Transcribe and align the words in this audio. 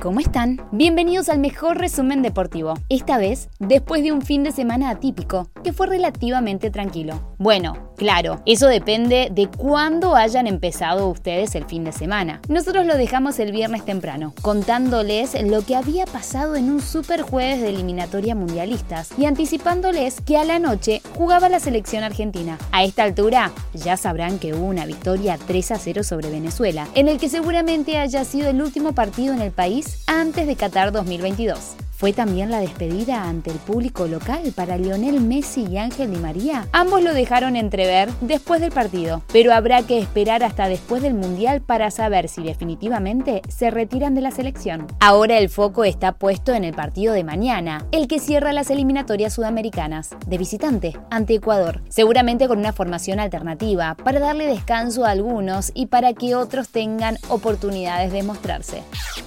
¿cómo 0.00 0.20
están? 0.20 0.60
Bienvenidos 0.72 1.28
al 1.28 1.38
mejor 1.38 1.78
resumen 1.78 2.22
deportivo. 2.22 2.74
Esta 2.88 3.18
vez, 3.18 3.48
después 3.58 4.02
de 4.02 4.12
un 4.12 4.22
fin 4.22 4.42
de 4.42 4.52
semana 4.52 4.90
atípico, 4.90 5.50
que 5.64 5.72
fue 5.72 5.86
relativamente 5.86 6.70
tranquilo. 6.70 7.34
Bueno, 7.38 7.90
claro, 7.96 8.42
eso 8.46 8.66
depende 8.68 9.28
de 9.32 9.48
cuándo 9.48 10.14
hayan 10.14 10.46
empezado 10.46 11.08
ustedes 11.08 11.54
el 11.54 11.64
fin 11.64 11.84
de 11.84 11.92
semana. 11.92 12.40
Nosotros 12.48 12.86
lo 12.86 12.96
dejamos 12.96 13.38
el 13.38 13.52
viernes 13.52 13.84
temprano, 13.84 14.34
contándoles 14.42 15.40
lo 15.44 15.62
que 15.62 15.76
había 15.76 16.06
pasado 16.06 16.56
en 16.56 16.70
un 16.70 16.80
super 16.80 17.22
jueves 17.22 17.60
de 17.60 17.70
eliminatoria 17.70 18.34
mundialistas 18.34 19.10
y 19.18 19.24
anticipándoles 19.24 20.20
que 20.20 20.36
a 20.36 20.44
la 20.44 20.58
noche 20.58 21.00
jugaba 21.16 21.48
la 21.48 21.60
selección 21.60 22.04
argentina. 22.04 22.58
A 22.72 22.84
esta 22.84 23.02
altura, 23.02 23.52
ya 23.72 23.96
sabrán 23.96 24.38
que 24.38 24.54
hubo 24.54 24.66
una 24.66 24.86
victoria 24.86 25.38
3 25.46 25.70
a 25.72 25.78
0 25.78 26.02
sobre 26.02 26.30
Venezuela, 26.30 26.86
en 26.94 27.08
el 27.08 27.18
que 27.18 27.28
seguramente 27.28 27.98
haya 27.98 28.24
sido 28.24 28.50
el 28.50 28.62
último 28.62 28.92
partido 28.92 29.32
en 29.32 29.40
el 29.40 29.52
país 29.52 29.85
antes 30.06 30.46
de 30.46 30.56
Qatar 30.56 30.92
2022. 30.92 31.85
Fue 31.96 32.12
también 32.12 32.50
la 32.50 32.60
despedida 32.60 33.24
ante 33.24 33.50
el 33.50 33.56
público 33.56 34.06
local 34.06 34.52
para 34.54 34.76
Lionel 34.76 35.18
Messi 35.22 35.66
y 35.66 35.78
Ángel 35.78 36.10
Di 36.10 36.18
María. 36.18 36.66
Ambos 36.72 37.02
lo 37.02 37.14
dejaron 37.14 37.56
entrever 37.56 38.10
después 38.20 38.60
del 38.60 38.70
partido, 38.70 39.22
pero 39.32 39.54
habrá 39.54 39.82
que 39.82 39.98
esperar 39.98 40.44
hasta 40.44 40.68
después 40.68 41.00
del 41.00 41.14
Mundial 41.14 41.62
para 41.62 41.90
saber 41.90 42.28
si 42.28 42.42
definitivamente 42.42 43.40
se 43.48 43.70
retiran 43.70 44.14
de 44.14 44.20
la 44.20 44.30
selección. 44.30 44.86
Ahora 45.00 45.38
el 45.38 45.48
foco 45.48 45.84
está 45.84 46.12
puesto 46.12 46.52
en 46.52 46.64
el 46.64 46.74
partido 46.74 47.14
de 47.14 47.24
mañana, 47.24 47.86
el 47.92 48.08
que 48.08 48.20
cierra 48.20 48.52
las 48.52 48.68
eliminatorias 48.68 49.32
sudamericanas, 49.32 50.10
de 50.26 50.36
visitante, 50.36 50.98
ante 51.10 51.36
Ecuador, 51.36 51.80
seguramente 51.88 52.46
con 52.46 52.58
una 52.58 52.74
formación 52.74 53.20
alternativa, 53.20 53.94
para 53.94 54.20
darle 54.20 54.46
descanso 54.46 55.06
a 55.06 55.12
algunos 55.12 55.72
y 55.72 55.86
para 55.86 56.12
que 56.12 56.34
otros 56.34 56.68
tengan 56.68 57.16
oportunidades 57.30 58.12
de 58.12 58.22
mostrarse. 58.22 58.82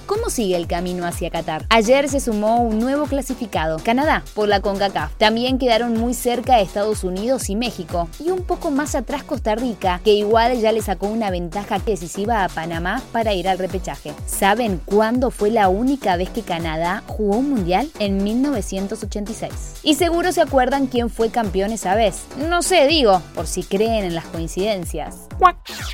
¿Cómo 0.06 0.30
sigue 0.30 0.56
el 0.56 0.66
camino 0.68 1.04
hacia 1.04 1.30
Qatar? 1.30 1.66
Ayer 1.70 2.08
se 2.08 2.20
sumó 2.20 2.59
un 2.60 2.78
nuevo 2.78 3.06
clasificado, 3.06 3.78
Canadá, 3.82 4.22
por 4.34 4.48
la 4.48 4.60
CONCACAF. 4.60 5.14
También 5.16 5.58
quedaron 5.58 5.94
muy 5.94 6.14
cerca 6.14 6.60
Estados 6.60 7.04
Unidos 7.04 7.50
y 7.50 7.56
México, 7.56 8.08
y 8.18 8.30
un 8.30 8.42
poco 8.42 8.70
más 8.70 8.94
atrás 8.94 9.22
Costa 9.22 9.54
Rica, 9.54 10.00
que 10.04 10.12
igual 10.12 10.60
ya 10.60 10.72
le 10.72 10.82
sacó 10.82 11.06
una 11.06 11.30
ventaja 11.30 11.78
decisiva 11.78 12.44
a 12.44 12.48
Panamá 12.48 13.02
para 13.12 13.32
ir 13.32 13.48
al 13.48 13.58
repechaje. 13.58 14.12
¿Saben 14.26 14.80
cuándo 14.84 15.30
fue 15.30 15.50
la 15.50 15.68
única 15.68 16.16
vez 16.16 16.30
que 16.30 16.42
Canadá 16.42 17.02
jugó 17.06 17.38
un 17.38 17.50
mundial? 17.50 17.90
En 17.98 18.22
1986. 18.22 19.80
Y 19.82 19.94
seguro 19.94 20.32
se 20.32 20.42
acuerdan 20.42 20.86
quién 20.86 21.10
fue 21.10 21.30
campeón 21.30 21.72
esa 21.72 21.94
vez. 21.94 22.24
No 22.48 22.62
sé, 22.62 22.86
digo, 22.86 23.22
por 23.34 23.46
si 23.46 23.62
creen 23.62 24.04
en 24.04 24.14
las 24.14 24.26
coincidencias. 24.26 25.29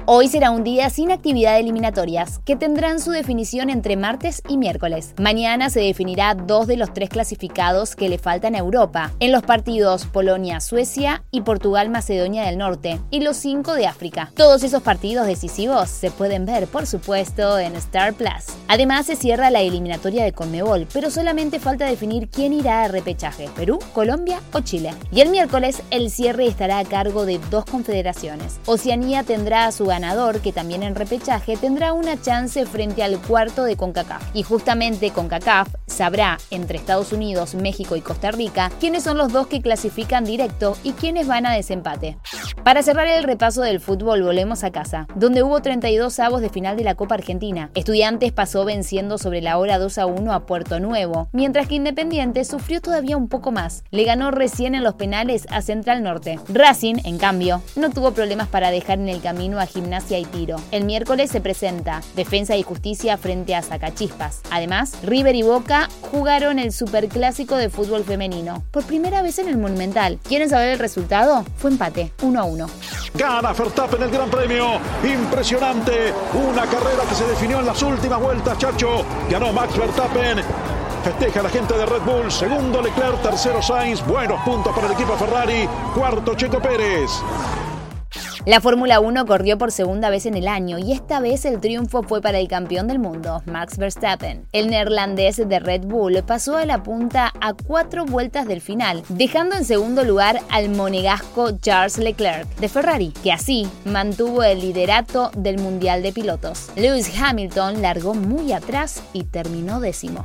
Hoy 0.06 0.28
será 0.28 0.50
un 0.50 0.64
día 0.64 0.90
sin 0.90 1.10
actividad 1.10 1.58
eliminatorias, 1.58 2.40
que 2.44 2.56
tendrán 2.56 3.00
su 3.00 3.10
definición 3.10 3.70
entre 3.70 3.96
martes 3.96 4.42
y 4.48 4.56
miércoles. 4.56 5.14
Mañana 5.18 5.70
se 5.70 5.80
definirá 5.80 6.34
dos 6.34 6.66
de 6.66 6.76
los 6.76 6.92
tres 6.92 7.10
clasificados 7.10 7.94
que 7.96 8.08
le 8.08 8.18
faltan 8.18 8.54
a 8.54 8.58
Europa, 8.58 9.12
en 9.20 9.32
los 9.32 9.42
partidos 9.42 10.06
Polonia-Suecia 10.06 11.24
y 11.30 11.42
Portugal-Macedonia 11.42 12.44
del 12.44 12.58
Norte, 12.58 13.00
y 13.10 13.20
los 13.20 13.36
cinco 13.36 13.74
de 13.74 13.86
África. 13.86 14.32
Todos 14.34 14.62
esos 14.64 14.82
partidos 14.82 15.26
decisivos 15.26 15.88
se 15.90 16.10
pueden 16.10 16.44
ver, 16.44 16.66
por 16.66 16.86
supuesto, 16.86 17.58
en 17.58 17.76
Star 17.76 18.14
Plus. 18.14 18.56
Además, 18.68 19.06
se 19.06 19.16
cierra 19.16 19.50
la 19.50 19.60
eliminatoria 19.60 20.24
de 20.24 20.32
Conmebol, 20.32 20.88
pero 20.92 21.10
solamente 21.10 21.60
falta 21.60 21.86
definir 21.86 22.28
quién 22.28 22.52
irá 22.52 22.82
a 22.82 22.88
repechaje, 22.88 23.48
Perú, 23.54 23.78
Colombia 23.92 24.40
o 24.52 24.60
Chile. 24.60 24.92
Y 25.12 25.20
el 25.20 25.30
miércoles, 25.30 25.82
el 25.90 26.10
cierre 26.10 26.46
estará 26.46 26.78
a 26.78 26.84
cargo 26.84 27.26
de 27.26 27.38
dos 27.50 27.64
confederaciones. 27.64 28.58
Oceanía 28.66 29.22
tendrá 29.22 29.35
a 29.36 29.72
su 29.72 29.86
ganador, 29.86 30.40
que 30.40 30.52
también 30.52 30.82
en 30.82 30.94
repechaje 30.94 31.56
tendrá 31.56 31.92
una 31.92 32.20
chance 32.20 32.64
frente 32.66 33.02
al 33.02 33.20
cuarto 33.20 33.64
de 33.64 33.76
CONCACAF. 33.76 34.22
Y 34.34 34.42
justamente 34.42 35.10
CONCACAF 35.10 35.68
sabrá 35.86 36.38
entre 36.50 36.78
Estados 36.78 37.12
Unidos, 37.12 37.54
México 37.54 37.96
y 37.96 38.00
Costa 38.00 38.30
Rica 38.30 38.70
quiénes 38.80 39.04
son 39.04 39.18
los 39.18 39.32
dos 39.32 39.46
que 39.46 39.62
clasifican 39.62 40.24
directo 40.24 40.76
y 40.82 40.92
quiénes 40.92 41.26
van 41.26 41.46
a 41.46 41.52
desempate. 41.52 42.18
Para 42.66 42.82
cerrar 42.82 43.06
el 43.06 43.22
repaso 43.22 43.62
del 43.62 43.78
fútbol, 43.78 44.24
volvemos 44.24 44.64
a 44.64 44.72
casa, 44.72 45.06
donde 45.14 45.44
hubo 45.44 45.62
32 45.62 46.18
avos 46.18 46.40
de 46.40 46.48
final 46.48 46.76
de 46.76 46.82
la 46.82 46.96
Copa 46.96 47.14
Argentina. 47.14 47.70
Estudiantes 47.74 48.32
pasó 48.32 48.64
venciendo 48.64 49.18
sobre 49.18 49.40
la 49.40 49.56
hora 49.58 49.78
2 49.78 49.98
a 49.98 50.06
1 50.06 50.32
a 50.32 50.46
Puerto 50.46 50.80
Nuevo, 50.80 51.28
mientras 51.30 51.68
que 51.68 51.76
Independiente 51.76 52.44
sufrió 52.44 52.80
todavía 52.80 53.16
un 53.16 53.28
poco 53.28 53.52
más. 53.52 53.84
Le 53.92 54.02
ganó 54.02 54.32
recién 54.32 54.74
en 54.74 54.82
los 54.82 54.94
penales 54.94 55.46
a 55.50 55.62
Central 55.62 56.02
Norte. 56.02 56.40
Racing, 56.48 56.96
en 57.04 57.18
cambio, 57.18 57.62
no 57.76 57.90
tuvo 57.90 58.10
problemas 58.10 58.48
para 58.48 58.72
dejar 58.72 58.98
en 58.98 59.10
el 59.10 59.22
camino 59.22 59.60
a 59.60 59.66
Gimnasia 59.66 60.18
y 60.18 60.24
Tiro. 60.24 60.56
El 60.72 60.86
miércoles 60.86 61.30
se 61.30 61.40
presenta 61.40 62.02
Defensa 62.16 62.56
y 62.56 62.64
Justicia 62.64 63.16
frente 63.16 63.54
a 63.54 63.62
Zacachispas. 63.62 64.40
Además, 64.50 64.98
River 65.04 65.36
y 65.36 65.42
Boca 65.44 65.88
jugaron 66.10 66.58
el 66.58 66.72
Superclásico 66.72 67.54
de 67.54 67.70
fútbol 67.70 68.02
femenino. 68.02 68.64
Por 68.72 68.82
primera 68.82 69.22
vez 69.22 69.38
en 69.38 69.46
el 69.46 69.56
Monumental. 69.56 70.18
¿Quieren 70.24 70.50
saber 70.50 70.70
el 70.70 70.80
resultado? 70.80 71.44
Fue 71.58 71.70
empate, 71.70 72.10
1 72.24 72.40
a 72.40 72.42
1. 72.42 72.55
Gana 73.14 73.52
Verstappen 73.52 74.02
el 74.02 74.10
Gran 74.10 74.30
Premio. 74.30 74.78
Impresionante. 75.04 76.12
Una 76.34 76.62
carrera 76.62 77.02
que 77.08 77.14
se 77.14 77.26
definió 77.26 77.60
en 77.60 77.66
las 77.66 77.82
últimas 77.82 78.20
vueltas, 78.20 78.56
Chacho. 78.58 79.04
Ganó 79.30 79.52
Max 79.52 79.76
Verstappen. 79.76 80.42
Festeja 81.04 81.42
la 81.42 81.50
gente 81.50 81.76
de 81.76 81.86
Red 81.86 82.02
Bull. 82.02 82.32
Segundo 82.32 82.82
Leclerc, 82.82 83.22
tercero 83.22 83.62
Sainz. 83.62 84.04
Buenos 84.06 84.40
puntos 84.42 84.74
para 84.74 84.86
el 84.86 84.92
equipo 84.94 85.16
Ferrari. 85.16 85.68
Cuarto 85.94 86.34
Checo 86.34 86.60
Pérez. 86.60 87.10
La 88.46 88.60
Fórmula 88.60 89.00
1 89.00 89.26
corrió 89.26 89.58
por 89.58 89.72
segunda 89.72 90.08
vez 90.08 90.24
en 90.24 90.36
el 90.36 90.46
año 90.46 90.78
y 90.78 90.92
esta 90.92 91.18
vez 91.18 91.44
el 91.44 91.58
triunfo 91.58 92.04
fue 92.04 92.22
para 92.22 92.38
el 92.38 92.46
campeón 92.46 92.86
del 92.86 93.00
mundo, 93.00 93.42
Max 93.46 93.76
Verstappen. 93.76 94.46
El 94.52 94.70
neerlandés 94.70 95.48
de 95.48 95.58
Red 95.58 95.82
Bull 95.86 96.22
pasó 96.24 96.56
a 96.56 96.64
la 96.64 96.84
punta 96.84 97.32
a 97.40 97.54
cuatro 97.54 98.04
vueltas 98.04 98.46
del 98.46 98.60
final, 98.60 99.02
dejando 99.08 99.56
en 99.56 99.64
segundo 99.64 100.04
lugar 100.04 100.38
al 100.48 100.68
monegasco 100.68 101.58
Charles 101.58 101.98
Leclerc 101.98 102.46
de 102.58 102.68
Ferrari, 102.68 103.12
que 103.24 103.32
así 103.32 103.66
mantuvo 103.84 104.44
el 104.44 104.60
liderato 104.60 105.32
del 105.36 105.58
Mundial 105.58 106.04
de 106.04 106.12
Pilotos. 106.12 106.68
Lewis 106.76 107.10
Hamilton 107.20 107.82
largó 107.82 108.14
muy 108.14 108.52
atrás 108.52 109.02
y 109.12 109.24
terminó 109.24 109.80
décimo. 109.80 110.24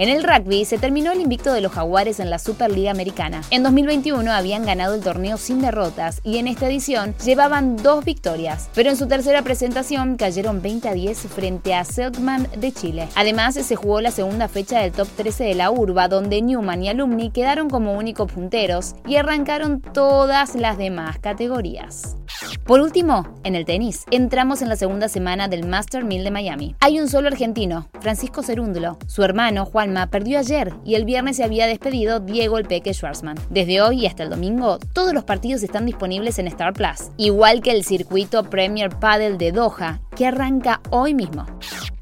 En 0.00 0.08
el 0.08 0.22
rugby 0.22 0.64
se 0.64 0.78
terminó 0.78 1.12
el 1.12 1.20
invicto 1.20 1.52
de 1.52 1.60
los 1.60 1.72
Jaguares 1.72 2.20
en 2.20 2.30
la 2.30 2.38
Superliga 2.38 2.90
Americana. 2.90 3.42
En 3.50 3.62
2021 3.62 4.32
habían 4.32 4.64
ganado 4.64 4.94
el 4.94 5.02
torneo 5.02 5.36
sin 5.36 5.60
derrotas 5.60 6.22
y 6.24 6.38
en 6.38 6.48
esta 6.48 6.68
edición 6.68 7.14
llevaban 7.22 7.76
dos 7.76 8.02
victorias, 8.02 8.70
pero 8.74 8.88
en 8.88 8.96
su 8.96 9.08
tercera 9.08 9.42
presentación 9.42 10.16
cayeron 10.16 10.62
20 10.62 10.88
a 10.88 10.94
10 10.94 11.18
frente 11.18 11.74
a 11.74 11.84
Selkman 11.84 12.48
de 12.56 12.72
Chile. 12.72 13.08
Además, 13.14 13.56
se 13.56 13.76
jugó 13.76 14.00
la 14.00 14.10
segunda 14.10 14.48
fecha 14.48 14.80
del 14.80 14.92
top 14.92 15.08
13 15.18 15.44
de 15.44 15.54
la 15.54 15.70
urba, 15.70 16.08
donde 16.08 16.40
Newman 16.40 16.82
y 16.82 16.88
Alumni 16.88 17.30
quedaron 17.30 17.68
como 17.68 17.92
únicos 17.92 18.32
punteros 18.32 18.94
y 19.06 19.16
arrancaron 19.16 19.82
todas 19.82 20.54
las 20.54 20.78
demás 20.78 21.18
categorías. 21.18 22.16
Por 22.70 22.78
último, 22.78 23.26
en 23.42 23.56
el 23.56 23.64
tenis, 23.64 24.04
entramos 24.12 24.62
en 24.62 24.68
la 24.68 24.76
segunda 24.76 25.08
semana 25.08 25.48
del 25.48 25.66
Master 25.66 26.04
1000 26.04 26.22
de 26.22 26.30
Miami. 26.30 26.76
Hay 26.78 27.00
un 27.00 27.08
solo 27.08 27.26
argentino, 27.26 27.88
Francisco 27.98 28.44
Cerúndulo. 28.44 28.96
Su 29.08 29.24
hermano, 29.24 29.66
Juanma, 29.66 30.06
perdió 30.06 30.38
ayer 30.38 30.72
y 30.84 30.94
el 30.94 31.04
viernes 31.04 31.38
se 31.38 31.42
había 31.42 31.66
despedido 31.66 32.20
Diego 32.20 32.58
El 32.58 32.66
Peque 32.66 32.94
Schwarzman. 32.94 33.40
Desde 33.50 33.82
hoy 33.82 34.06
hasta 34.06 34.22
el 34.22 34.30
domingo, 34.30 34.78
todos 34.92 35.12
los 35.12 35.24
partidos 35.24 35.64
están 35.64 35.84
disponibles 35.84 36.38
en 36.38 36.46
Star 36.46 36.72
Plus, 36.72 37.10
igual 37.16 37.60
que 37.60 37.72
el 37.72 37.82
circuito 37.82 38.44
Premier 38.44 38.90
Padel 38.90 39.36
de 39.36 39.50
Doha, 39.50 40.00
que 40.14 40.28
arranca 40.28 40.80
hoy 40.90 41.12
mismo. 41.12 41.46